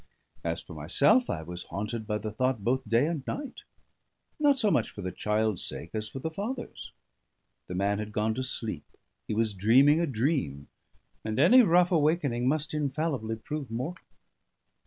As 0.43 0.61
for 0.63 0.73
myself, 0.73 1.29
I 1.29 1.43
was 1.43 1.61
haunted 1.65 2.07
by 2.07 2.17
the 2.17 2.31
thought 2.31 2.63
both 2.63 2.89
day 2.89 3.05
and 3.05 3.21
night: 3.27 3.61
not 4.39 4.57
so 4.57 4.71
much 4.71 4.89
for 4.89 5.03
the 5.03 5.11
child's 5.11 5.63
sake 5.63 5.91
as 5.93 6.09
for 6.09 6.17
the 6.17 6.31
father's. 6.31 6.89
The 7.67 7.75
man 7.75 7.99
had 7.99 8.11
gone 8.11 8.33
to 8.33 8.43
sleep, 8.43 8.87
he 9.27 9.35
was 9.35 9.53
dreaming 9.53 10.01
a 10.01 10.07
dream, 10.07 10.69
and 11.23 11.37
any 11.37 11.61
rough 11.61 11.91
awakening 11.91 12.47
must 12.47 12.73
infallibly 12.73 13.35
prove 13.35 13.69
mortal. 13.69 14.03